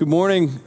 [0.00, 0.58] Good morning.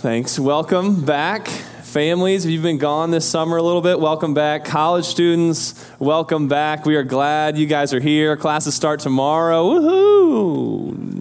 [0.00, 0.38] Thanks.
[0.38, 1.48] Welcome back.
[1.48, 4.66] Families, if you've been gone this summer a little bit, welcome back.
[4.66, 6.84] College students, welcome back.
[6.84, 8.36] We are glad you guys are here.
[8.36, 9.64] Classes start tomorrow.
[9.64, 11.15] Woohoo!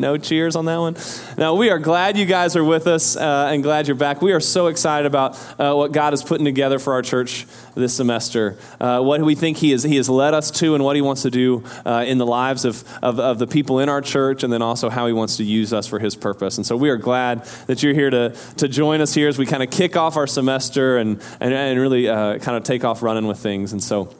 [0.00, 0.96] No cheers on that one.
[1.38, 4.22] Now, we are glad you guys are with us uh, and glad you're back.
[4.22, 7.94] We are so excited about uh, what God is putting together for our church this
[7.94, 11.02] semester, uh, what we think he, is, he has led us to, and what He
[11.02, 14.44] wants to do uh, in the lives of, of, of, the people in our church,
[14.44, 16.56] and then also how He wants to use us for His purpose.
[16.56, 19.46] And so we are glad that you're here to, to join us here as we
[19.46, 23.02] kind of kick off our semester and, and, and really uh, kind of take off
[23.02, 23.72] running with things.
[23.72, 24.14] And so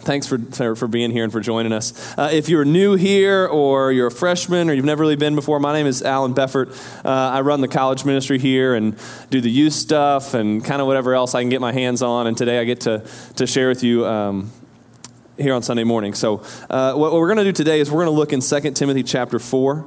[0.00, 2.16] thanks for, for being here and for joining us.
[2.16, 5.60] Uh, if you're new here or you're a freshman or you've never really been before,
[5.60, 6.70] my name is Allen Befort.
[7.04, 8.96] Uh, I run the college ministry here and
[9.30, 12.26] do the youth stuff and kind of whatever else I can get my hands on.
[12.26, 13.04] And today I get to,
[13.36, 14.50] to share with you um,
[15.36, 16.14] here on Sunday morning.
[16.14, 18.40] So, uh, what, what, we're going to do today is we're going to look in
[18.40, 19.86] 2 Timothy chapter 4.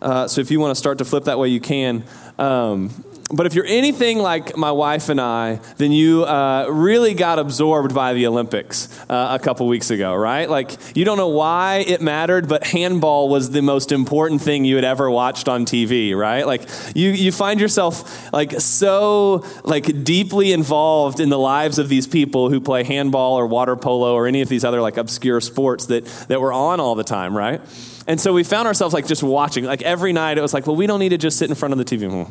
[0.00, 2.04] Uh, so, if you want to start to flip that way, you can.
[2.38, 2.90] Um,
[3.36, 7.94] but if you're anything like my wife and I, then you uh, really got absorbed
[7.94, 10.48] by the Olympics uh, a couple weeks ago, right?
[10.48, 14.76] Like, you don't know why it mattered, but handball was the most important thing you
[14.76, 16.46] had ever watched on TV, right?
[16.46, 22.06] Like, you, you find yourself, like, so, like, deeply involved in the lives of these
[22.06, 25.86] people who play handball or water polo or any of these other, like, obscure sports
[25.86, 27.60] that, that were on all the time, right?
[28.06, 29.64] And so we found ourselves, like, just watching.
[29.64, 31.72] Like, every night it was like, well, we don't need to just sit in front
[31.72, 32.28] of the TV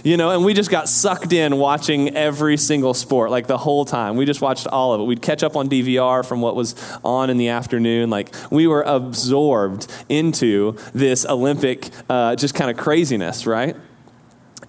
[0.04, 3.84] you know, and we just got sucked in watching every single sport, like the whole
[3.84, 4.16] time.
[4.16, 5.04] We just watched all of it.
[5.04, 8.10] We'd catch up on DVR from what was on in the afternoon.
[8.10, 13.76] Like we were absorbed into this Olympic, uh, just kind of craziness, right?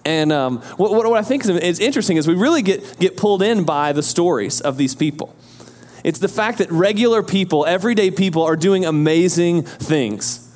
[0.04, 3.42] And um, what, what, I think is, is interesting is we really get, get pulled
[3.42, 5.34] in by the stories of these people.
[6.04, 10.48] It's the fact that regular people, everyday people, are doing amazing things.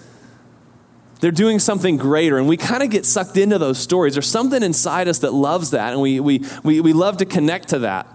[1.21, 4.15] They're doing something greater, and we kind of get sucked into those stories.
[4.15, 7.69] There's something inside us that loves that, and we, we, we, we love to connect
[7.69, 8.07] to that.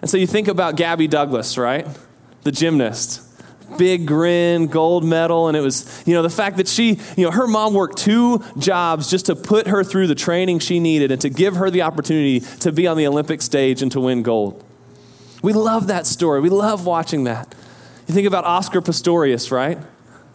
[0.00, 1.86] And so you think about Gabby Douglas, right?
[2.42, 3.22] The gymnast.
[3.76, 7.32] Big grin, gold medal, and it was, you know, the fact that she, you know,
[7.32, 11.20] her mom worked two jobs just to put her through the training she needed and
[11.20, 14.64] to give her the opportunity to be on the Olympic stage and to win gold.
[15.42, 16.40] We love that story.
[16.40, 17.54] We love watching that.
[18.06, 19.78] You think about Oscar Pistorius, right?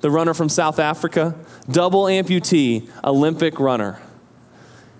[0.01, 1.35] The runner from South Africa
[1.69, 4.00] double amputee Olympic runner.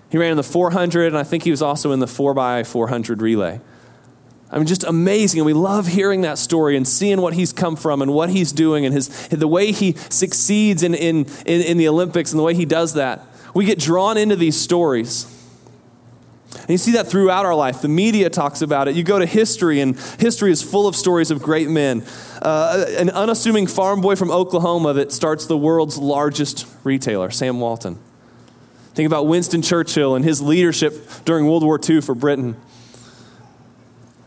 [0.10, 3.62] He ran in the 400, and I think he was also in the 4x400 relay.
[4.52, 5.40] I mean, just amazing.
[5.40, 8.52] And we love hearing that story and seeing what he's come from and what he's
[8.52, 12.44] doing and his, the way he succeeds in, in, in, in the Olympics and the
[12.44, 13.22] way he does that.
[13.54, 15.41] We get drawn into these stories.
[16.54, 17.82] And you see that throughout our life.
[17.82, 18.96] The media talks about it.
[18.96, 22.04] You go to history, and history is full of stories of great men.
[22.42, 28.00] Uh, an unassuming farm boy from Oklahoma that starts the world's largest retailer, Sam Walton.
[28.94, 32.58] Think about Winston Churchill and his leadership during World War II for Britain.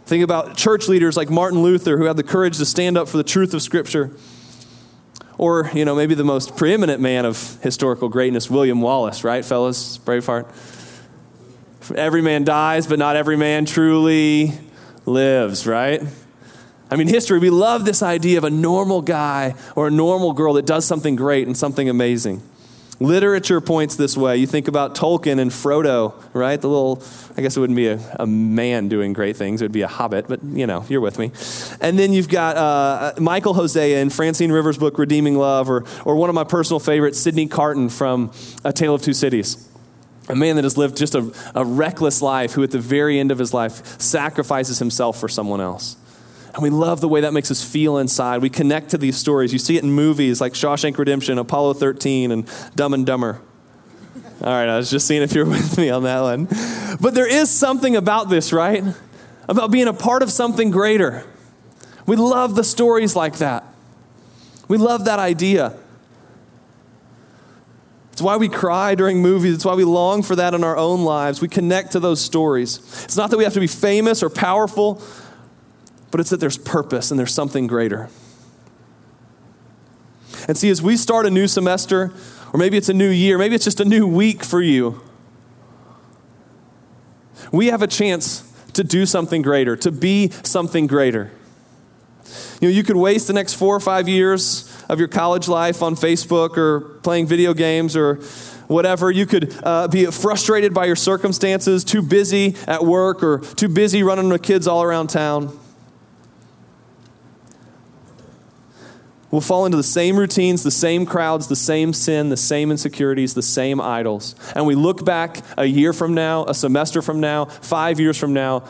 [0.06, 3.18] Think about church leaders like Martin Luther who had the courage to stand up for
[3.18, 4.10] the truth of Scripture.
[5.36, 9.98] Or, you know, maybe the most preeminent man of historical greatness, William Wallace, right, fellas?
[9.98, 10.46] Braveheart.
[11.92, 14.52] Every man dies, but not every man truly
[15.06, 16.02] lives, right?
[16.90, 20.54] I mean, history, we love this idea of a normal guy or a normal girl
[20.54, 22.42] that does something great and something amazing.
[23.00, 24.36] Literature points this way.
[24.36, 26.60] You think about Tolkien and Frodo, right?
[26.60, 27.02] The little,
[27.36, 29.88] I guess it wouldn't be a, a man doing great things, it would be a
[29.88, 31.32] hobbit, but you know, you're with me.
[31.80, 36.14] And then you've got uh, Michael Hosea in Francine Rivers' book, Redeeming Love, or, or
[36.14, 38.30] one of my personal favorites, Sydney Carton from
[38.64, 39.68] A Tale of Two Cities
[40.28, 43.30] a man that has lived just a, a reckless life who at the very end
[43.30, 45.96] of his life sacrifices himself for someone else.
[46.54, 48.40] And we love the way that makes us feel inside.
[48.40, 49.52] We connect to these stories.
[49.52, 53.40] You see it in movies like Shawshank Redemption, Apollo 13, and Dumb and Dumber.
[54.40, 56.48] All right, I was just seeing if you're with me on that one.
[57.00, 58.84] But there is something about this, right?
[59.48, 61.26] About being a part of something greater.
[62.06, 63.64] We love the stories like that.
[64.68, 65.76] We love that idea.
[68.24, 69.54] Why we cry during movies.
[69.54, 71.42] It's why we long for that in our own lives.
[71.42, 72.78] We connect to those stories.
[73.04, 75.02] It's not that we have to be famous or powerful,
[76.10, 78.08] but it's that there's purpose and there's something greater.
[80.48, 82.14] And see, as we start a new semester,
[82.54, 85.02] or maybe it's a new year, maybe it's just a new week for you,
[87.52, 91.30] we have a chance to do something greater, to be something greater.
[92.64, 95.82] You know, you could waste the next four or five years of your college life
[95.82, 98.14] on Facebook or playing video games or
[98.68, 99.10] whatever.
[99.10, 104.02] You could uh, be frustrated by your circumstances, too busy at work or too busy
[104.02, 105.60] running with kids all around town.
[109.30, 113.34] We'll fall into the same routines, the same crowds, the same sin, the same insecurities,
[113.34, 114.36] the same idols.
[114.56, 118.32] And we look back a year from now, a semester from now, five years from
[118.32, 118.66] now,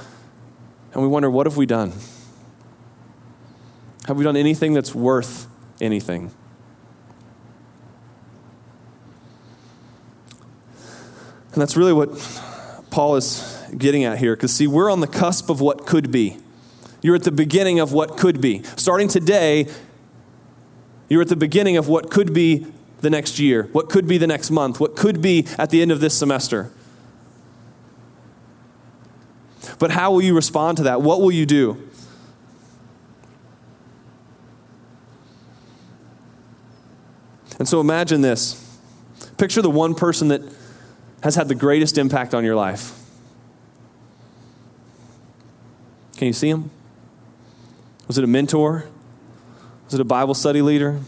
[0.93, 1.93] and we wonder, what have we done?
[4.07, 5.47] Have we done anything that's worth
[5.81, 6.31] anything?
[11.53, 12.11] And that's really what
[12.91, 14.35] Paul is getting at here.
[14.35, 16.39] Because, see, we're on the cusp of what could be.
[17.01, 18.63] You're at the beginning of what could be.
[18.77, 19.69] Starting today,
[21.09, 22.67] you're at the beginning of what could be
[23.01, 25.93] the next year, what could be the next month, what could be at the end
[25.93, 26.73] of this semester.
[29.79, 31.03] But how will you respond to that?
[31.03, 31.89] What will you do?
[37.65, 38.79] And so imagine this.
[39.39, 40.43] Picture the one person that
[41.23, 42.93] has had the greatest impact on your life.
[46.19, 46.71] Can you see him?
[48.07, 48.85] Was it a mentor?
[49.87, 51.01] Was it a Bible study leader?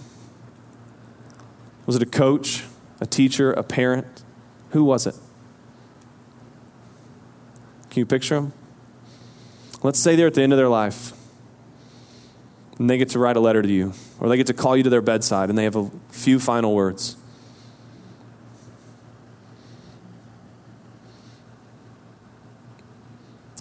[1.84, 2.64] Was it a coach,
[3.02, 4.06] a teacher, a parent?
[4.70, 5.14] Who was it?
[7.90, 8.54] Can you picture them?
[9.82, 11.12] Let's say they're at the end of their life
[12.78, 14.82] and they get to write a letter to you, or they get to call you
[14.82, 17.16] to their bedside and they have a few final words.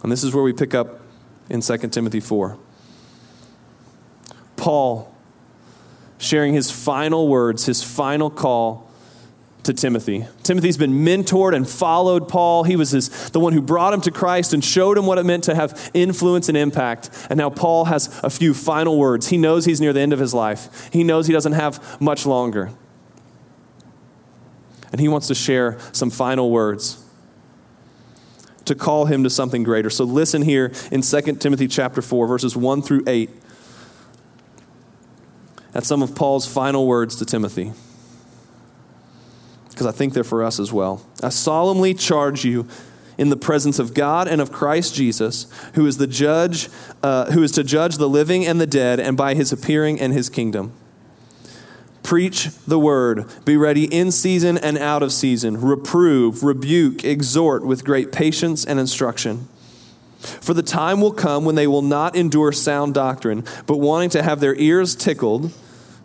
[0.04, 1.02] And this is where we pick up
[1.50, 2.58] in 2 Timothy 4.
[4.56, 5.16] Paul
[6.18, 8.85] sharing his final words, his final call
[9.66, 10.26] to Timothy.
[10.44, 12.64] Timothy's been mentored and followed Paul.
[12.64, 15.26] He was his, the one who brought him to Christ and showed him what it
[15.26, 17.10] meant to have influence and impact.
[17.30, 19.28] And now Paul has a few final words.
[19.28, 22.26] He knows he's near the end of his life, he knows he doesn't have much
[22.26, 22.72] longer.
[24.92, 27.04] And he wants to share some final words
[28.64, 29.90] to call him to something greater.
[29.90, 33.30] So listen here in 2 Timothy chapter 4 verses 1 through 8
[35.74, 37.74] at some of Paul's final words to Timothy.
[39.76, 41.06] Because I think they're for us as well.
[41.22, 42.66] I solemnly charge you
[43.18, 46.70] in the presence of God and of Christ Jesus, who is the judge,
[47.04, 50.14] uh, who is to judge the living and the dead, and by his appearing and
[50.14, 50.72] his kingdom.
[52.04, 53.30] Preach the word.
[53.44, 55.60] Be ready in season and out of season.
[55.60, 59.50] Reprove, rebuke, exhort with great patience and instruction.
[60.20, 64.24] For the time will come when they will not endure sound doctrine, but wanting to
[64.24, 65.52] have their ears tickled,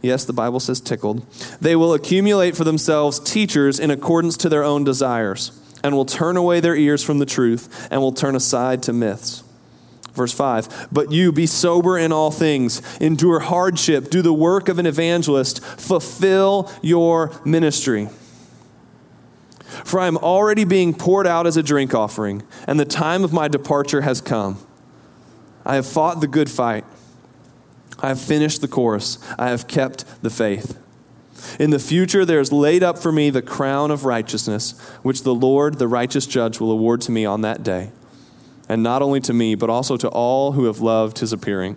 [0.02, 1.26] Yes, the Bible says tickled.
[1.60, 5.52] They will accumulate for themselves teachers in accordance to their own desires,
[5.84, 9.42] and will turn away their ears from the truth, and will turn aside to myths.
[10.14, 14.78] Verse 5 But you be sober in all things, endure hardship, do the work of
[14.78, 18.08] an evangelist, fulfill your ministry.
[19.84, 23.32] For I am already being poured out as a drink offering, and the time of
[23.32, 24.58] my departure has come.
[25.64, 26.84] I have fought the good fight.
[28.00, 29.18] I have finished the course.
[29.38, 30.78] I have kept the faith.
[31.58, 35.34] In the future, there is laid up for me the crown of righteousness, which the
[35.34, 37.90] Lord, the righteous judge, will award to me on that day.
[38.68, 41.76] And not only to me, but also to all who have loved his appearing.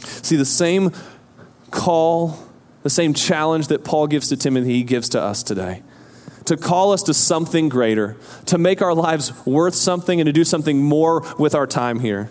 [0.00, 0.92] See, the same
[1.70, 2.38] call,
[2.82, 5.82] the same challenge that Paul gives to Timothy, he gives to us today
[6.48, 8.16] to call us to something greater,
[8.46, 12.30] to make our lives worth something, and to do something more with our time here.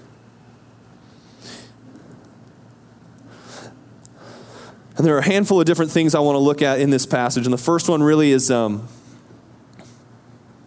[4.97, 7.05] And there are a handful of different things I want to look at in this
[7.05, 7.45] passage.
[7.45, 8.87] And the first one really is um,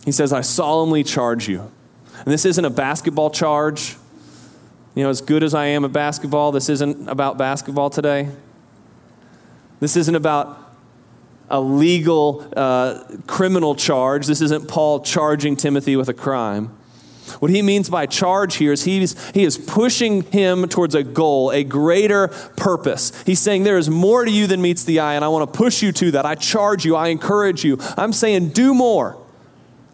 [0.04, 1.71] he says, I solemnly charge you.
[2.19, 3.97] And this isn't a basketball charge.
[4.95, 8.28] You know, as good as I am at basketball, this isn't about basketball today.
[9.80, 10.70] This isn't about
[11.50, 14.26] a legal uh, criminal charge.
[14.26, 16.76] This isn't Paul charging Timothy with a crime.
[17.38, 21.50] What he means by charge here is he's, he is pushing him towards a goal,
[21.50, 23.12] a greater purpose.
[23.25, 25.57] He's saying, There is more to you than meets the eye, and I want to
[25.57, 26.26] push you to that.
[26.26, 27.78] I charge you, I encourage you.
[27.97, 29.20] I'm saying, Do more.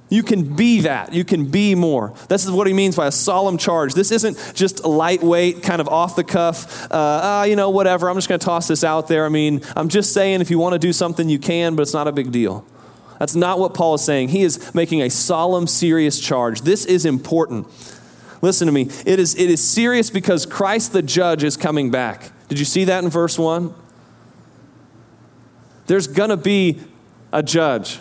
[0.08, 1.12] You can be that.
[1.12, 2.14] You can be more.
[2.28, 3.94] This is what he means by a solemn charge.
[3.94, 8.08] This isn't just lightweight, kind of off the cuff, uh, ah, you know, whatever.
[8.08, 9.26] I'm just going to toss this out there.
[9.26, 11.92] I mean, I'm just saying if you want to do something, you can, but it's
[11.92, 12.64] not a big deal.
[13.18, 14.28] That's not what Paul is saying.
[14.28, 16.60] He is making a solemn, serious charge.
[16.60, 17.66] This is important.
[18.42, 18.88] Listen to me.
[19.04, 22.30] It is, it is serious because Christ the judge is coming back.
[22.48, 23.75] Did you see that in verse 1?
[25.86, 26.80] There's going to be
[27.32, 27.98] a judge.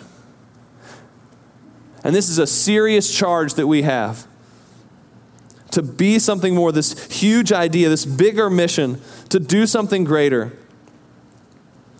[2.06, 4.28] And this is a serious charge that we have
[5.72, 10.56] to be something more, this huge idea, this bigger mission, to do something greater.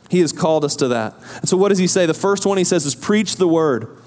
[0.08, 1.14] He has called us to that.
[1.40, 2.06] And so, what does he say?
[2.06, 3.98] The first one he says is preach the word.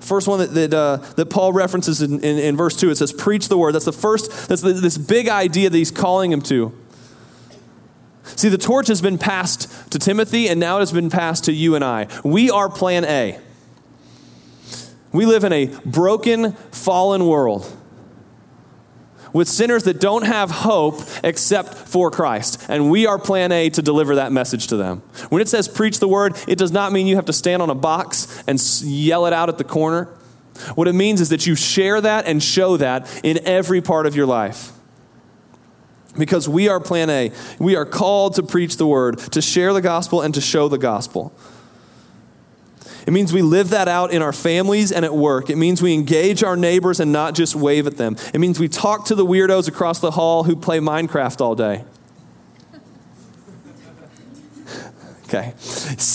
[0.00, 3.12] First one that, that, uh, that Paul references in, in, in, verse 2, it says,
[3.12, 3.72] Preach the word.
[3.72, 6.74] That's the first, that's the, this big idea that he's calling him to.
[8.24, 11.52] See, the torch has been passed to Timothy, and now it has been passed to
[11.52, 12.08] you and I.
[12.24, 13.38] We are plan A.
[15.12, 17.70] We live in a broken, fallen world
[19.32, 22.66] with sinners that don't have hope except for Christ.
[22.68, 25.02] And we are plan A to deliver that message to them.
[25.28, 27.70] When it says preach the word, it does not mean you have to stand on
[27.70, 30.04] a box and yell it out at the corner.
[30.74, 34.14] What it means is that you share that and show that in every part of
[34.14, 34.72] your life.
[36.18, 37.32] Because we are plan A.
[37.58, 40.76] We are called to preach the word, to share the gospel, and to show the
[40.76, 41.34] gospel.
[43.06, 45.50] It means we live that out in our families and at work.
[45.50, 48.16] It means we engage our neighbors and not just wave at them.
[48.32, 51.84] It means we talk to the weirdos across the hall who play Minecraft all day.
[55.26, 55.54] Okay.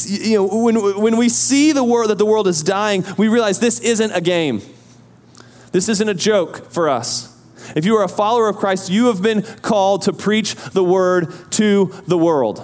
[0.05, 3.59] You know, when, when we see the world that the world is dying, we realize
[3.59, 4.61] this isn't a game.
[5.71, 7.35] This isn't a joke for us.
[7.75, 11.33] If you are a follower of Christ, you have been called to preach the word
[11.53, 12.63] to the world.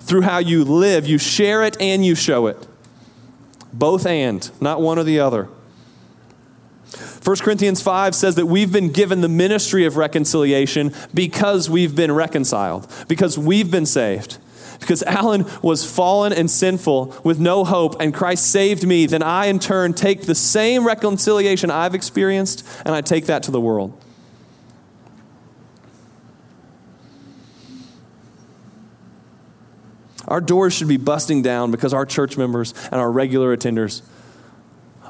[0.00, 2.67] Through how you live, you share it and you show it.
[3.72, 5.48] Both and, not one or the other.
[7.22, 12.12] 1 Corinthians 5 says that we've been given the ministry of reconciliation because we've been
[12.12, 14.38] reconciled, because we've been saved.
[14.80, 19.46] Because Allen was fallen and sinful with no hope, and Christ saved me, then I
[19.46, 23.92] in turn take the same reconciliation I've experienced and I take that to the world.
[30.28, 34.02] Our doors should be busting down because our church members and our regular attenders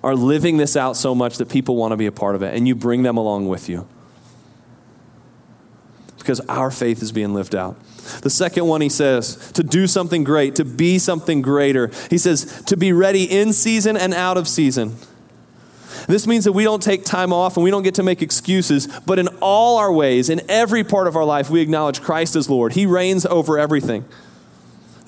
[0.02, 2.54] are living this out so much that people want to be a part of it,
[2.54, 3.86] and you bring them along with you.
[6.18, 7.76] Because our faith is being lived out.
[8.22, 11.90] The second one, he says, to do something great, to be something greater.
[12.10, 14.96] He says, to be ready in season and out of season.
[16.06, 18.86] This means that we don't take time off and we don't get to make excuses,
[19.04, 22.48] but in all our ways, in every part of our life, we acknowledge Christ as
[22.48, 22.74] Lord.
[22.74, 24.04] He reigns over everything.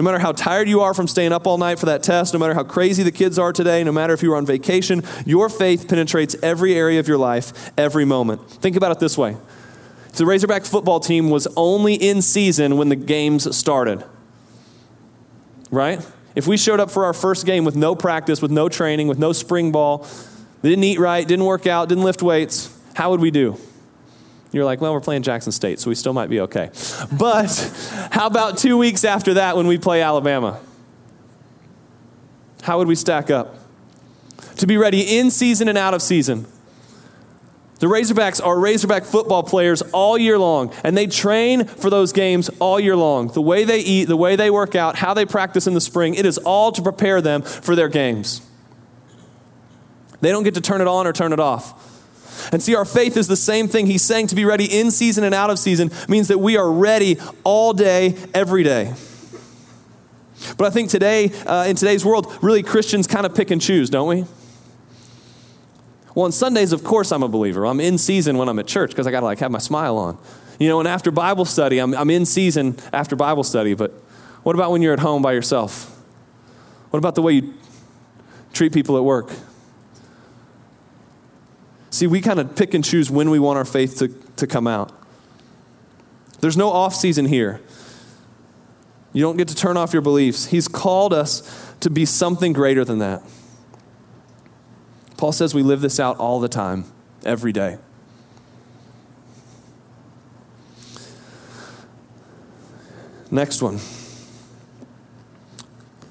[0.00, 2.40] No matter how tired you are from staying up all night for that test, no
[2.40, 5.88] matter how crazy the kids are today, no matter if you're on vacation, your faith
[5.88, 8.50] penetrates every area of your life, every moment.
[8.50, 9.36] Think about it this way
[10.14, 14.02] the Razorback football team was only in season when the games started.
[15.70, 16.00] Right?
[16.34, 19.18] If we showed up for our first game with no practice, with no training, with
[19.18, 20.06] no spring ball,
[20.62, 23.58] didn't eat right, didn't work out, didn't lift weights, how would we do?
[24.52, 26.70] You're like, well, we're playing Jackson State, so we still might be okay.
[27.16, 30.60] But how about two weeks after that when we play Alabama?
[32.62, 33.56] How would we stack up?
[34.56, 36.46] To be ready in season and out of season.
[37.78, 42.50] The Razorbacks are Razorback football players all year long, and they train for those games
[42.58, 43.28] all year long.
[43.28, 46.14] The way they eat, the way they work out, how they practice in the spring,
[46.14, 48.42] it is all to prepare them for their games.
[50.20, 51.89] They don't get to turn it on or turn it off.
[52.52, 53.86] And see, our faith is the same thing.
[53.86, 56.70] He's saying to be ready in season and out of season means that we are
[56.70, 58.94] ready all day, every day.
[60.56, 63.90] But I think today, uh, in today's world, really Christians kind of pick and choose,
[63.90, 64.24] don't we?
[66.14, 67.66] Well, on Sundays, of course, I'm a believer.
[67.66, 69.96] I'm in season when I'm at church because I got to like have my smile
[69.96, 70.18] on.
[70.58, 73.74] You know, and after Bible study, I'm, I'm in season after Bible study.
[73.74, 73.92] But
[74.42, 75.96] what about when you're at home by yourself?
[76.90, 77.54] What about the way you
[78.52, 79.30] treat people at work?
[81.90, 84.66] See, we kind of pick and choose when we want our faith to, to come
[84.66, 84.92] out.
[86.40, 87.60] There's no off season here.
[89.12, 90.46] You don't get to turn off your beliefs.
[90.46, 93.22] He's called us to be something greater than that.
[95.16, 96.84] Paul says we live this out all the time,
[97.24, 97.78] every day.
[103.30, 103.78] Next one.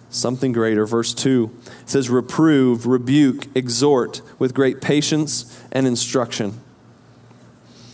[0.10, 0.86] Something greater.
[0.86, 6.60] Verse 2 says, Reprove, rebuke, exhort with great patience and instruction.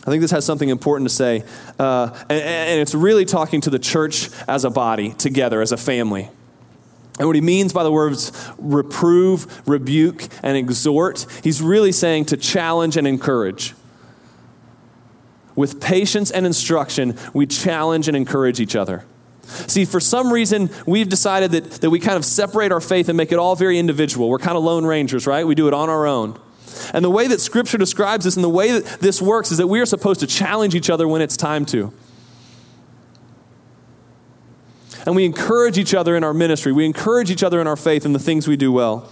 [0.08, 1.44] I think this has something important to say.
[1.80, 5.78] Uh, and, and it's really talking to the church as a body, together, as a
[5.78, 6.30] family.
[7.18, 12.38] And what he means by the words reprove, rebuke, and exhort, he's really saying to
[12.38, 13.74] challenge and encourage.
[15.56, 19.06] With patience and instruction, we challenge and encourage each other.
[19.46, 23.18] See, for some reason, we've decided that, that we kind of separate our faith and
[23.18, 24.30] make it all very individual.
[24.30, 25.46] We're kind of lone rangers, right?
[25.46, 26.40] We do it on our own.
[26.94, 29.68] And the way that Scripture describes this and the way that this works is that
[29.68, 31.94] we are supposed to challenge each other when it's time to.
[35.06, 38.06] And we encourage each other in our ministry, we encourage each other in our faith
[38.06, 39.10] and the things we do well.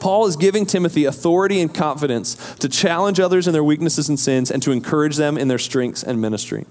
[0.00, 4.50] Paul is giving Timothy authority and confidence to challenge others in their weaknesses and sins
[4.50, 6.66] and to encourage them in their strengths and ministry,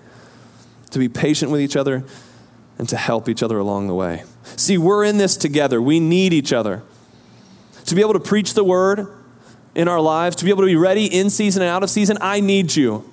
[0.92, 2.04] to be patient with each other
[2.78, 4.24] and to help each other along the way.
[4.56, 5.82] See, we're in this together.
[5.82, 6.84] We need each other.
[7.86, 9.08] to be able to preach the word
[9.74, 12.18] in our lives, to be able to be ready in season and out of season,
[12.20, 13.10] I need you.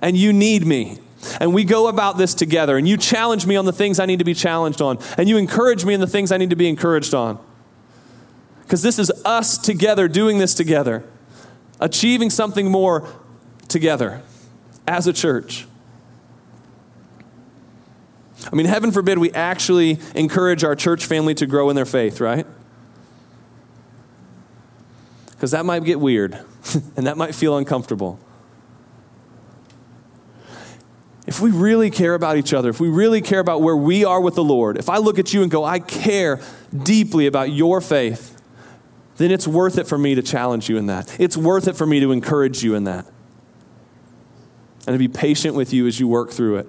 [0.00, 0.98] And you need me.
[1.40, 2.76] And we go about this together.
[2.76, 4.98] And you challenge me on the things I need to be challenged on.
[5.18, 7.38] And you encourage me in the things I need to be encouraged on.
[8.62, 11.04] Because this is us together doing this together,
[11.80, 13.06] achieving something more
[13.68, 14.22] together
[14.86, 15.66] as a church.
[18.52, 22.20] I mean, heaven forbid we actually encourage our church family to grow in their faith,
[22.20, 22.46] right?
[25.30, 26.34] Because that might get weird
[26.96, 28.18] and that might feel uncomfortable.
[31.26, 34.20] If we really care about each other, if we really care about where we are
[34.20, 36.40] with the Lord, if I look at you and go, I care
[36.76, 38.40] deeply about your faith,
[39.16, 41.18] then it's worth it for me to challenge you in that.
[41.18, 43.06] It's worth it for me to encourage you in that.
[44.86, 46.68] And to be patient with you as you work through it.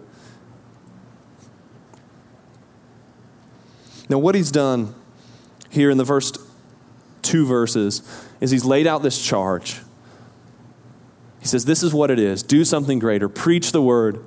[4.09, 4.93] Now, what he's done
[5.69, 6.37] here in the first
[7.21, 8.01] two verses
[8.39, 9.81] is he's laid out this charge.
[11.39, 14.23] He says, This is what it is do something greater, preach the word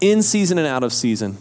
[0.00, 1.36] in season and out of season.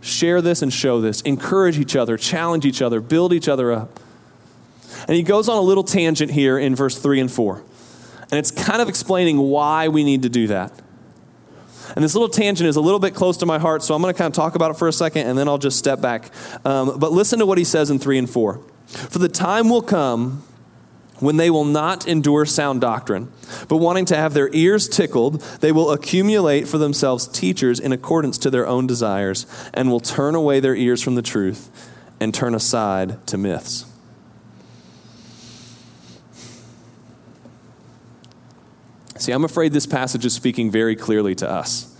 [0.00, 1.22] Share this and show this.
[1.22, 4.00] Encourage each other, challenge each other, build each other up.
[5.08, 7.62] And he goes on a little tangent here in verse 3 and 4.
[8.30, 10.72] And it's kind of explaining why we need to do that.
[11.94, 14.12] And this little tangent is a little bit close to my heart, so I'm going
[14.12, 16.30] to kind of talk about it for a second and then I'll just step back.
[16.64, 18.60] Um, but listen to what he says in 3 and 4.
[18.86, 20.42] For the time will come
[21.20, 23.30] when they will not endure sound doctrine,
[23.68, 28.36] but wanting to have their ears tickled, they will accumulate for themselves teachers in accordance
[28.38, 32.54] to their own desires, and will turn away their ears from the truth and turn
[32.54, 33.86] aside to myths.
[39.18, 41.90] See, I'm afraid this passage is speaking very clearly to us.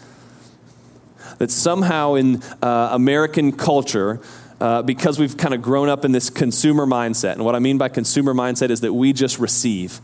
[1.38, 4.20] That somehow in uh, American culture,
[4.60, 7.32] uh, because we've kind of grown up in this consumer mindset.
[7.32, 10.00] And what I mean by consumer mindset is that we just receive.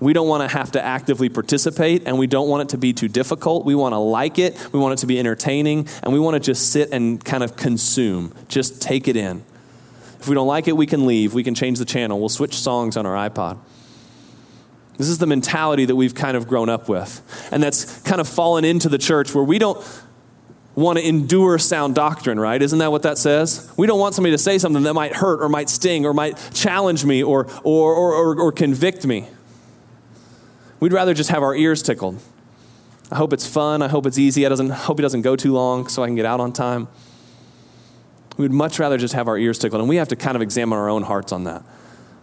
[0.00, 2.92] We don't want to have to actively participate, and we don't want it to be
[2.92, 3.64] too difficult.
[3.64, 6.40] We want to like it, we want it to be entertaining, and we want to
[6.40, 9.42] just sit and kind of consume, just take it in.
[10.20, 11.34] If we don't like it, we can leave.
[11.34, 12.18] We can change the channel.
[12.18, 13.58] We'll switch songs on our iPod.
[14.98, 17.48] This is the mentality that we've kind of grown up with.
[17.52, 19.78] And that's kind of fallen into the church where we don't
[20.74, 22.60] want to endure sound doctrine, right?
[22.60, 23.72] Isn't that what that says?
[23.76, 26.50] We don't want somebody to say something that might hurt or might sting or might
[26.52, 29.26] challenge me or, or, or, or, or convict me.
[30.80, 32.20] We'd rather just have our ears tickled.
[33.10, 33.82] I hope it's fun.
[33.82, 34.44] I hope it's easy.
[34.44, 36.88] I doesn't, hope it doesn't go too long so I can get out on time.
[38.36, 39.80] We'd much rather just have our ears tickled.
[39.80, 41.62] And we have to kind of examine our own hearts on that.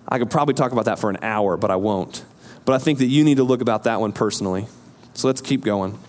[0.08, 2.24] I could probably talk about that for an hour, but I won't.
[2.66, 4.68] But I think that you need to look about that one personally.
[5.14, 6.00] So let's keep going.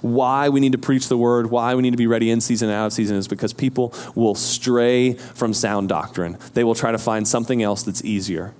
[0.00, 2.68] Why we need to preach the word, why we need to be ready in season
[2.68, 6.38] and out of season is because people will stray from sound doctrine.
[6.54, 8.52] They will try to find something else that's easier.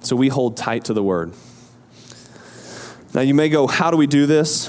[0.00, 1.32] So we hold tight to the word.
[3.14, 4.68] Now you may go, how do we do this?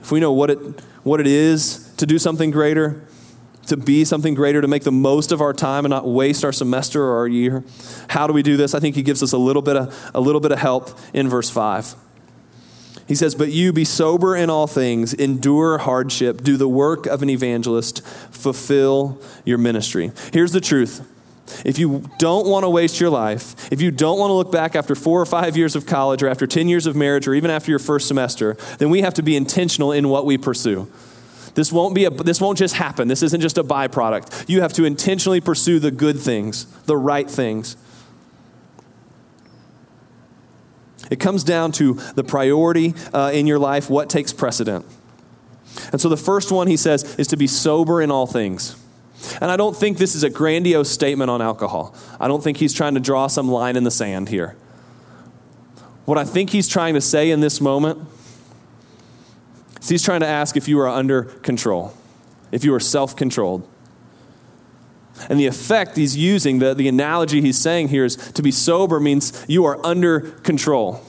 [0.00, 0.58] If we know what it,
[1.04, 3.06] what it is to do something greater,
[3.66, 6.52] to be something greater, to make the most of our time and not waste our
[6.52, 7.64] semester or our year.
[8.08, 8.74] How do we do this?
[8.74, 11.28] I think he gives us a little bit of, a little bit of help in
[11.28, 11.94] verse 5.
[13.06, 17.22] He says, But you be sober in all things, endure hardship, do the work of
[17.22, 20.12] an evangelist, fulfill your ministry.
[20.32, 21.10] Here's the truth.
[21.64, 24.74] If you don't want to waste your life, if you don't want to look back
[24.74, 27.50] after four or five years of college or after 10 years of marriage or even
[27.50, 30.90] after your first semester, then we have to be intentional in what we pursue.
[31.54, 33.08] This won't, be a, this won't just happen.
[33.08, 34.48] This isn't just a byproduct.
[34.48, 37.76] You have to intentionally pursue the good things, the right things.
[41.10, 44.84] It comes down to the priority uh, in your life, what takes precedent.
[45.92, 48.76] And so the first one, he says, is to be sober in all things.
[49.40, 51.94] And I don't think this is a grandiose statement on alcohol.
[52.18, 54.56] I don't think he's trying to draw some line in the sand here.
[56.04, 58.06] What I think he's trying to say in this moment
[59.84, 61.92] so he's trying to ask if you are under control,
[62.50, 63.68] if you are self controlled.
[65.28, 68.98] And the effect he's using, the, the analogy he's saying here is to be sober
[68.98, 71.04] means you are under control.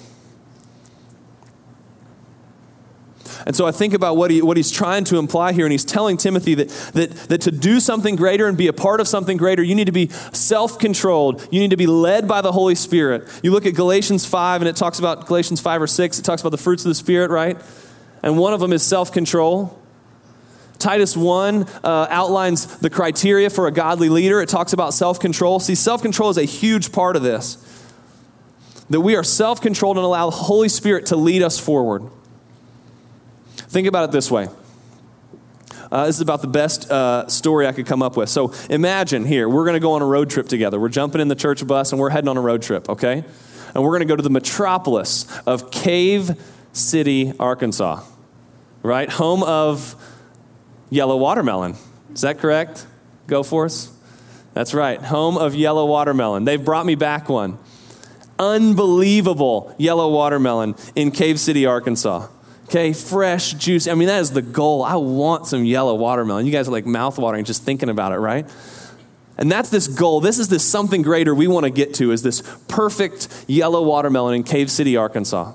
[3.46, 5.86] And so I think about what, he, what he's trying to imply here, and he's
[5.86, 9.38] telling Timothy that, that, that to do something greater and be a part of something
[9.38, 11.48] greater, you need to be self controlled.
[11.50, 13.30] You need to be led by the Holy Spirit.
[13.42, 16.42] You look at Galatians 5, and it talks about Galatians 5 or 6, it talks
[16.42, 17.58] about the fruits of the Spirit, right?
[18.26, 19.80] And one of them is self control.
[20.80, 24.42] Titus 1 uh, outlines the criteria for a godly leader.
[24.42, 25.60] It talks about self control.
[25.62, 27.58] See, self control is a huge part of this.
[28.90, 32.04] That we are self controlled and allow the Holy Spirit to lead us forward.
[33.58, 34.48] Think about it this way
[35.92, 38.30] Uh, this is about the best uh, story I could come up with.
[38.30, 40.80] So imagine here, we're going to go on a road trip together.
[40.80, 43.24] We're jumping in the church bus and we're heading on a road trip, okay?
[43.74, 46.32] And we're going to go to the metropolis of Cave
[46.74, 48.04] City, Arkansas,
[48.86, 49.10] right?
[49.10, 49.96] Home of
[50.90, 51.76] yellow watermelon.
[52.14, 52.86] Is that correct?
[53.28, 53.92] Go Force?
[54.54, 55.02] That's right.
[55.02, 56.46] Home of yellow watermelon.
[56.46, 57.58] They've brought me back one.
[58.38, 62.28] Unbelievable yellow watermelon in Cave City, Arkansas.
[62.66, 63.88] Okay, fresh juice.
[63.88, 64.84] I mean, that is the goal.
[64.84, 66.46] I want some yellow watermelon.
[66.46, 68.50] You guys are like mouth-watering just thinking about it, right?
[69.38, 70.22] And that's this goal.
[70.22, 74.36] This is this something greater we want to get to is this perfect yellow watermelon
[74.36, 75.52] in Cave City, Arkansas.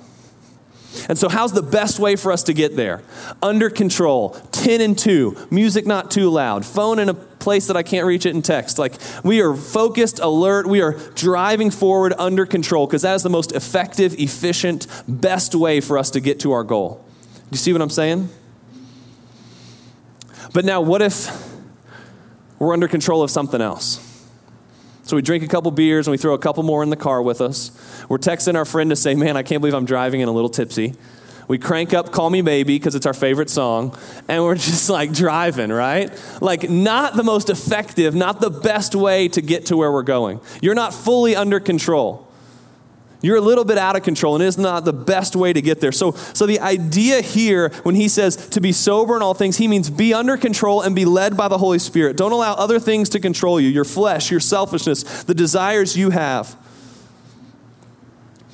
[1.09, 3.03] And so, how's the best way for us to get there?
[3.43, 7.83] Under control, 10 and 2, music not too loud, phone in a place that I
[7.83, 8.79] can't reach it in text.
[8.79, 13.31] Like, we are focused, alert, we are driving forward under control because that is the
[13.31, 17.05] most effective, efficient, best way for us to get to our goal.
[17.25, 18.29] Do you see what I'm saying?
[20.53, 21.31] But now, what if
[22.59, 24.10] we're under control of something else?
[25.11, 27.21] So we drink a couple beers and we throw a couple more in the car
[27.21, 27.73] with us.
[28.09, 30.49] We're texting our friend to say, Man, I can't believe I'm driving and a little
[30.49, 30.95] tipsy.
[31.49, 35.13] We crank up Call Me Maybe because it's our favorite song, and we're just like
[35.13, 36.13] driving, right?
[36.41, 40.41] Like, not the most effective, not the best way to get to where we're going.
[40.63, 42.30] You're not fully under control.
[43.23, 45.61] You're a little bit out of control, and it is not the best way to
[45.61, 45.93] get there.
[45.93, 49.69] So, so the idea here, when he says to be sober in all things, he
[49.69, 52.17] means be under control and be led by the Holy Spirit.
[52.17, 56.57] Don't allow other things to control you your flesh, your selfishness, the desires you have.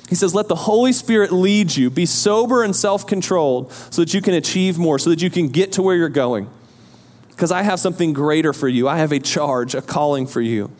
[0.09, 1.89] He says, let the Holy Spirit lead you.
[1.89, 5.49] Be sober and self controlled so that you can achieve more, so that you can
[5.49, 6.49] get to where you're going.
[7.29, 10.71] Because I have something greater for you, I have a charge, a calling for you.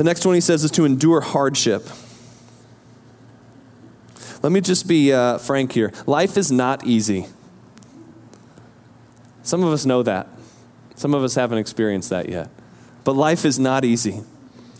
[0.00, 1.86] The next one he says is to endure hardship.
[4.42, 5.92] Let me just be uh, frank here.
[6.06, 7.26] Life is not easy.
[9.42, 10.26] Some of us know that.
[10.94, 12.48] Some of us haven't experienced that yet.
[13.04, 14.22] But life is not easy.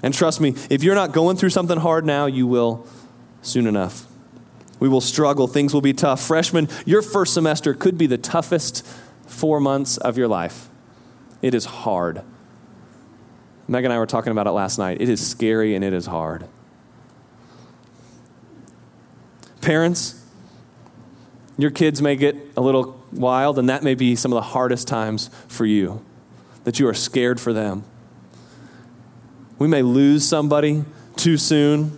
[0.02, 2.87] And trust me, if you're not going through something hard now, you will
[3.42, 4.06] soon enough.
[4.78, 5.46] We will struggle.
[5.46, 6.22] Things will be tough.
[6.22, 8.87] Freshman, your first semester could be the toughest
[9.26, 10.70] four months of your life.
[11.42, 12.22] It is hard.
[13.70, 15.00] Meg and I were talking about it last night.
[15.00, 16.48] It is scary and it is hard.
[19.61, 20.26] Parents,
[21.56, 24.88] your kids may get a little wild, and that may be some of the hardest
[24.88, 26.04] times for you,
[26.64, 27.85] that you are scared for them.
[29.61, 31.96] We may lose somebody too soon.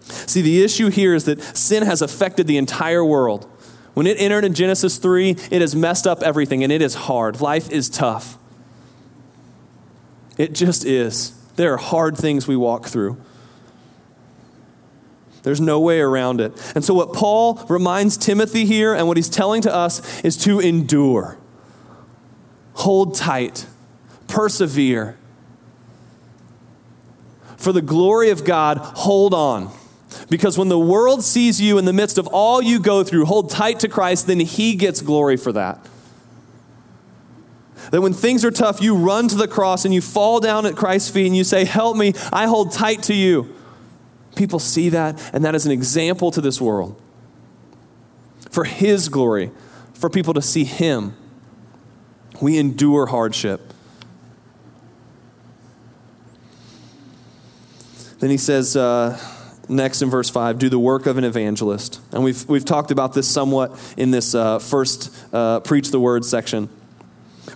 [0.00, 3.44] See, the issue here is that sin has affected the entire world.
[3.92, 7.42] When it entered in Genesis 3, it has messed up everything, and it is hard.
[7.42, 8.38] Life is tough.
[10.40, 11.32] It just is.
[11.56, 13.20] There are hard things we walk through.
[15.42, 16.54] There's no way around it.
[16.74, 20.58] And so, what Paul reminds Timothy here and what he's telling to us is to
[20.58, 21.36] endure,
[22.72, 23.66] hold tight,
[24.28, 25.18] persevere.
[27.58, 29.70] For the glory of God, hold on.
[30.30, 33.50] Because when the world sees you in the midst of all you go through, hold
[33.50, 35.86] tight to Christ, then he gets glory for that.
[37.90, 40.76] That when things are tough, you run to the cross and you fall down at
[40.76, 43.54] Christ's feet and you say, Help me, I hold tight to you.
[44.36, 47.00] People see that, and that is an example to this world.
[48.50, 49.50] For His glory,
[49.92, 51.16] for people to see Him,
[52.40, 53.72] we endure hardship.
[58.20, 59.18] Then he says, uh,
[59.68, 63.14] next in verse 5 do the work of an evangelist and we've, we've talked about
[63.14, 66.68] this somewhat in this uh, first uh, preach the word section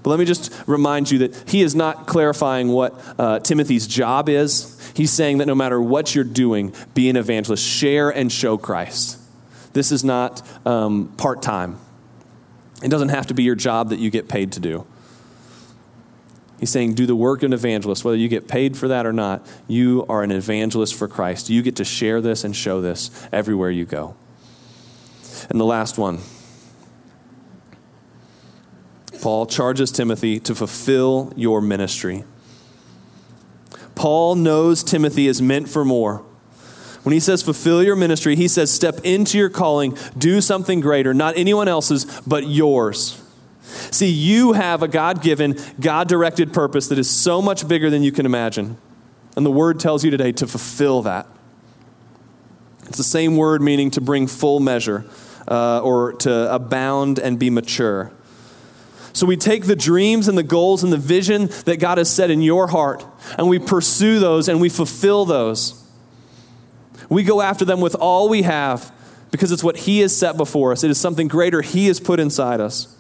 [0.05, 4.29] but let me just remind you that he is not clarifying what uh, Timothy's job
[4.29, 4.79] is.
[4.95, 9.19] He's saying that no matter what you're doing, be an evangelist, share and show Christ.
[9.73, 11.79] This is not um, part time,
[12.83, 14.87] it doesn't have to be your job that you get paid to do.
[16.61, 18.05] He's saying, do the work of an evangelist.
[18.05, 21.49] Whether you get paid for that or not, you are an evangelist for Christ.
[21.49, 24.17] You get to share this and show this everywhere you go.
[25.49, 26.19] And the last one
[29.25, 32.25] Paul charges Timothy to fulfill your ministry.
[33.95, 36.19] Paul knows Timothy is meant for more.
[37.05, 41.15] When he says fulfill your ministry, he says step into your calling, do something greater,
[41.15, 43.19] not anyone else's, but yours.
[43.63, 48.03] See, you have a God given, God directed purpose that is so much bigger than
[48.03, 48.77] you can imagine.
[49.37, 51.27] And the word tells you today to fulfill that.
[52.89, 55.07] It's the same word meaning to bring full measure
[55.49, 58.13] uh, or to abound and be mature.
[59.15, 62.31] So we take the dreams and the goals and the vision that God has set
[62.31, 63.05] in your heart,
[63.39, 65.81] and we pursue those and we fulfill those.
[67.09, 68.93] We go after them with all we have
[69.31, 70.83] because it's what He has set before us.
[70.83, 72.95] It is something greater He has put inside us.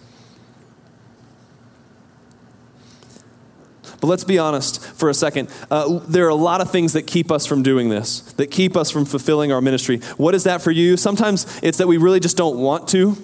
[4.01, 5.49] But let's be honest for a second.
[5.69, 8.77] Uh, there are a lot of things that keep us from doing this, that keep
[8.77, 9.99] us from fulfilling our ministry.
[10.17, 10.97] What is that for you?
[10.97, 13.17] Sometimes it's that we really just don't want to.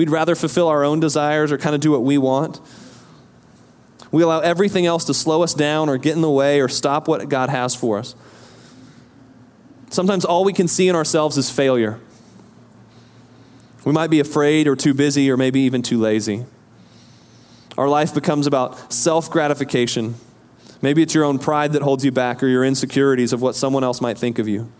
[0.00, 2.58] We'd rather fulfill our own desires or kind of do what we want.
[4.10, 7.06] We allow everything else to slow us down or get in the way or stop
[7.06, 8.14] what God has for us.
[9.90, 12.00] Sometimes all we can see in ourselves is failure.
[13.84, 16.46] We might be afraid or too busy or maybe even too lazy.
[17.76, 20.14] Our life becomes about self gratification.
[20.80, 23.84] Maybe it's your own pride that holds you back or your insecurities of what someone
[23.84, 24.72] else might think of you.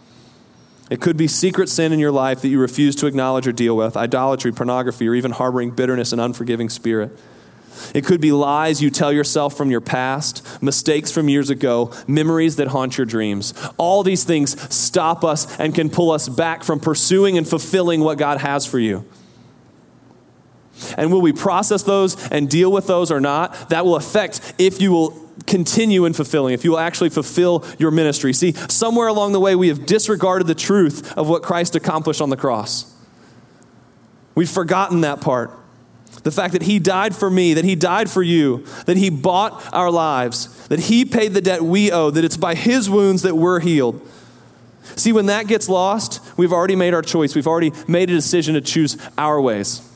[0.90, 3.76] It could be secret sin in your life that you refuse to acknowledge or deal
[3.76, 7.16] with, idolatry, pornography, or even harboring bitterness and unforgiving spirit.
[7.94, 12.56] It could be lies you tell yourself from your past, mistakes from years ago, memories
[12.56, 13.54] that haunt your dreams.
[13.78, 18.18] All these things stop us and can pull us back from pursuing and fulfilling what
[18.18, 19.04] God has for you.
[20.96, 23.70] And will we process those and deal with those or not?
[23.70, 27.90] That will affect if you will continue in fulfilling, if you will actually fulfill your
[27.90, 28.32] ministry.
[28.32, 32.30] See, somewhere along the way, we have disregarded the truth of what Christ accomplished on
[32.30, 32.92] the cross.
[34.34, 35.50] We've forgotten that part.
[36.22, 39.62] The fact that He died for me, that He died for you, that He bought
[39.72, 43.36] our lives, that He paid the debt we owe, that it's by His wounds that
[43.36, 44.06] we're healed.
[44.96, 47.34] See, when that gets lost, we've already made our choice.
[47.34, 49.86] We've already made a decision to choose our ways.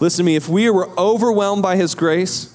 [0.00, 2.53] Listen to me, if we were overwhelmed by His grace,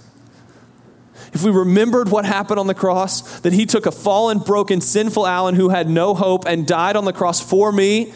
[1.34, 5.28] if we remembered what happened on the cross, that He took a fallen, broken, sinful
[5.28, 8.14] Allen who had no hope and died on the cross for me,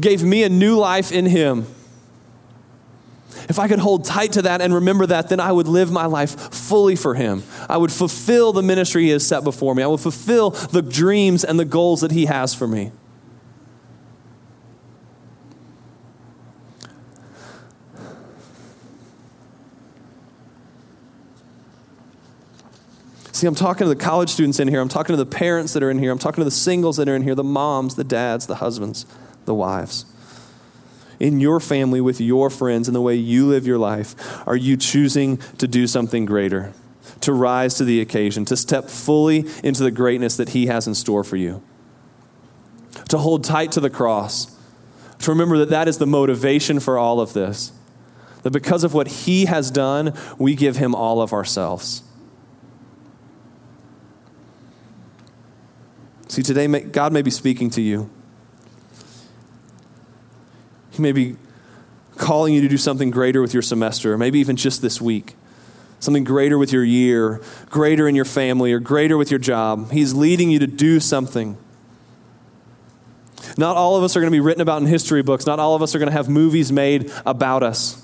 [0.00, 1.66] gave me a new life in Him.
[3.48, 6.06] If I could hold tight to that and remember that, then I would live my
[6.06, 7.42] life fully for Him.
[7.68, 9.82] I would fulfill the ministry He has set before me.
[9.82, 12.92] I would fulfill the dreams and the goals that He has for me.
[23.40, 24.82] See, I'm talking to the college students in here.
[24.82, 26.12] I'm talking to the parents that are in here.
[26.12, 29.06] I'm talking to the singles that are in here, the moms, the dads, the husbands,
[29.46, 30.04] the wives.
[31.18, 34.14] In your family, with your friends, in the way you live your life,
[34.46, 36.74] are you choosing to do something greater,
[37.22, 40.94] to rise to the occasion, to step fully into the greatness that He has in
[40.94, 41.62] store for you?
[43.08, 44.54] To hold tight to the cross,
[45.20, 47.72] to remember that that is the motivation for all of this.
[48.42, 52.02] That because of what He has done, we give Him all of ourselves.
[56.30, 58.08] See, today, God may be speaking to you.
[60.92, 61.34] He may be
[62.18, 65.34] calling you to do something greater with your semester, or maybe even just this week.
[65.98, 69.90] Something greater with your year, greater in your family, or greater with your job.
[69.90, 71.58] He's leading you to do something.
[73.58, 75.46] Not all of us are going to be written about in history books.
[75.46, 77.99] Not all of us are going to have movies made about us.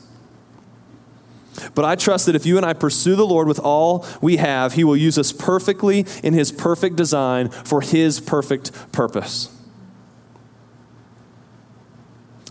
[1.74, 4.74] But I trust that if you and I pursue the Lord with all we have,
[4.74, 9.48] He will use us perfectly in His perfect design for His perfect purpose.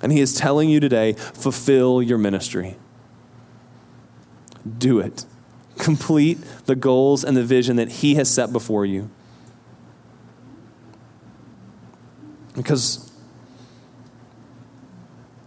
[0.01, 2.75] And He is telling you today fulfill your ministry.
[4.77, 5.25] Do it.
[5.77, 9.09] Complete the goals and the vision that He has set before you.
[12.55, 13.11] Because,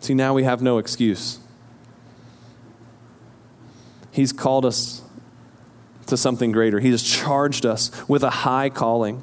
[0.01, 1.38] see, now we have no excuse.
[4.18, 5.00] He's called us
[6.07, 6.81] to something greater.
[6.81, 9.22] He has charged us with a high calling.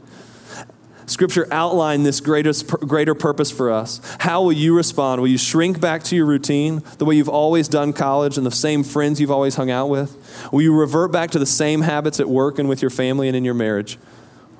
[1.05, 3.99] Scripture outlined this greatest, greater purpose for us.
[4.19, 5.19] How will you respond?
[5.19, 8.51] Will you shrink back to your routine, the way you've always done college and the
[8.51, 10.49] same friends you've always hung out with?
[10.53, 13.36] Will you revert back to the same habits at work and with your family and
[13.36, 13.97] in your marriage?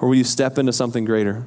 [0.02, 1.46] Or will you step into something greater?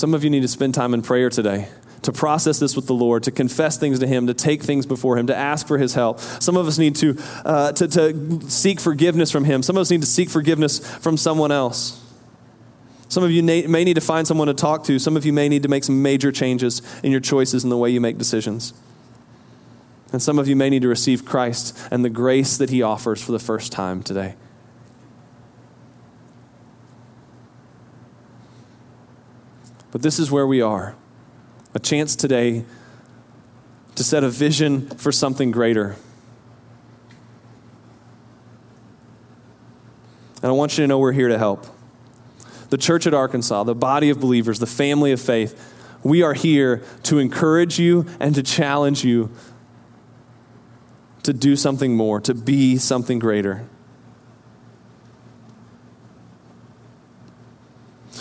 [0.00, 1.68] Some of you need to spend time in prayer today
[2.00, 5.18] to process this with the Lord, to confess things to Him, to take things before
[5.18, 6.20] Him, to ask for His help.
[6.20, 9.62] Some of us need to, uh, to, to seek forgiveness from Him.
[9.62, 12.02] Some of us need to seek forgiveness from someone else.
[13.10, 14.98] Some of you may need to find someone to talk to.
[14.98, 17.76] Some of you may need to make some major changes in your choices and the
[17.76, 18.72] way you make decisions.
[20.14, 23.22] And some of you may need to receive Christ and the grace that He offers
[23.22, 24.34] for the first time today.
[29.90, 30.94] But this is where we are
[31.74, 32.64] a chance today
[33.94, 35.96] to set a vision for something greater.
[40.42, 41.66] And I want you to know we're here to help.
[42.70, 46.82] The church at Arkansas, the body of believers, the family of faith, we are here
[47.04, 49.30] to encourage you and to challenge you
[51.24, 53.66] to do something more, to be something greater.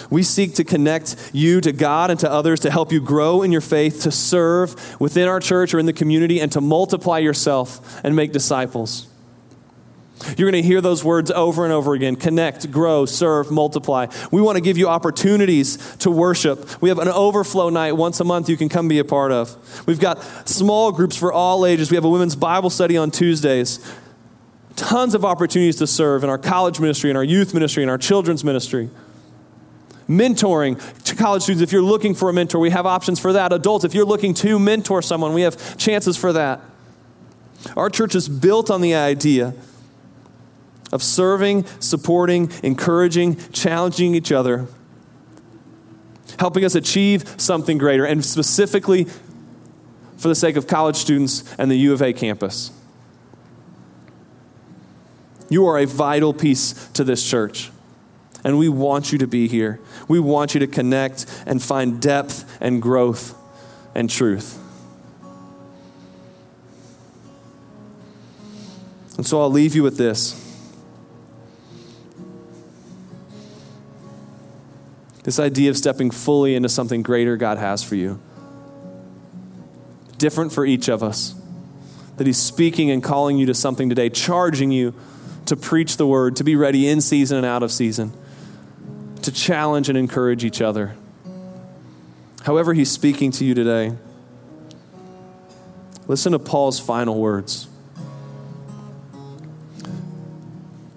[0.10, 3.52] We seek to connect you to God and to others to help you grow in
[3.52, 8.04] your faith, to serve within our church or in the community, and to multiply yourself
[8.04, 9.08] and make disciples.
[10.38, 14.08] You're going to hear those words over and over again connect, grow, serve, multiply.
[14.32, 16.82] We want to give you opportunities to worship.
[16.82, 19.88] We have an overflow night once a month you can come be a part of.
[19.88, 21.90] We've got small groups for all ages.
[21.90, 23.80] We have a women's Bible study on Tuesdays.
[24.76, 27.98] Tons of opportunities to serve in our college ministry, in our youth ministry, in our
[27.98, 28.90] children's ministry.
[30.10, 33.54] Mentoring to college students, if you're looking for a mentor, we have options for that.
[33.54, 36.62] Adults, if you're looking to mentor someone, we have chances for that.
[37.78, 39.54] Our church is built on the idea
[40.92, 44.68] of serving, supporting, encouraging, challenging each other,
[46.40, 49.06] helping us achieve something greater, and specifically
[50.18, 52.72] for the sake of college students and the U of A campus.
[55.50, 57.70] You are a vital piece to this church.
[58.44, 59.80] And we want you to be here.
[60.08, 63.36] We want you to connect and find depth and growth
[63.94, 64.58] and truth.
[69.18, 70.46] And so I'll leave you with this.
[75.24, 78.22] This idea of stepping fully into something greater God has for you.
[80.18, 81.36] Different for each of us.
[82.16, 84.94] That He's speaking and calling you to something today, charging you
[85.46, 88.14] to preach the word, to be ready in season and out of season,
[89.24, 90.96] to challenge and encourage each other.
[92.44, 93.94] However, He's speaking to you today,
[96.08, 97.68] listen to Paul's final words.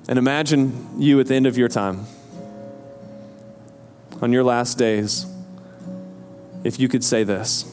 [0.08, 2.06] And imagine you at the end of your time
[4.20, 5.26] on your last days
[6.64, 7.64] if you could say this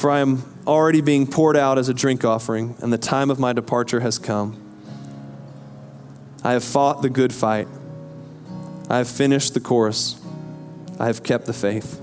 [0.00, 3.38] For I am already being poured out as a drink offering, and the time of
[3.38, 4.69] my departure has come.
[6.42, 7.68] I have fought the good fight,
[8.88, 10.20] I have finished the course,
[10.98, 12.00] I have kept the faith.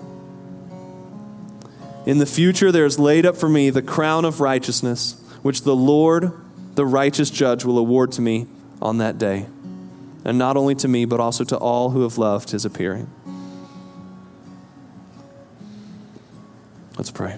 [2.06, 5.76] In the future, there is laid up for me the crown of righteousness, which the
[5.76, 6.32] Lord,
[6.76, 8.48] the righteous judge, will award to me
[8.82, 9.48] on that day
[10.28, 13.10] and not only to me, but also to all who have loved his appearing.
[16.98, 17.38] Let's pray.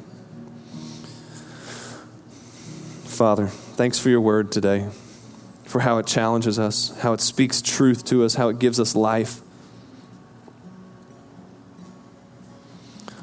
[3.06, 4.88] Father, thanks for your word today,
[5.70, 8.96] for how it challenges us, how it speaks truth to us, how it gives us
[8.96, 9.40] life.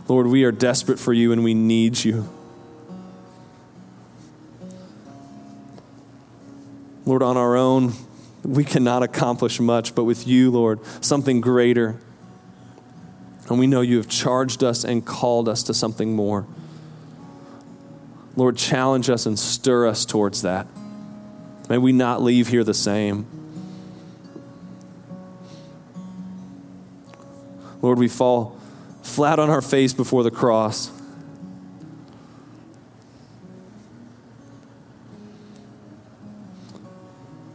[0.06, 2.28] Lord, we are desperate for you and we need you.
[7.04, 7.94] Lord, on our own,
[8.44, 11.98] we cannot accomplish much, but with you, Lord, something greater.
[13.48, 16.46] And we know you have charged us and called us to something more.
[18.36, 20.68] Lord, challenge us and stir us towards that.
[21.68, 23.26] May we not leave here the same.
[27.82, 28.58] Lord, we fall
[29.02, 30.90] flat on our face before the cross.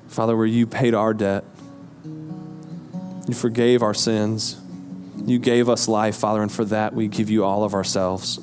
[0.08, 1.46] Father, where you paid our debt,
[2.04, 4.60] you forgave our sins,
[5.26, 8.40] you gave us life, Father, and for that we give you all of ourselves.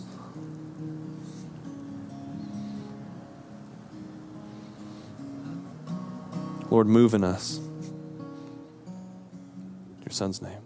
[6.78, 7.58] Lord, move in us.
[7.58, 7.64] In
[10.04, 10.62] your son's name.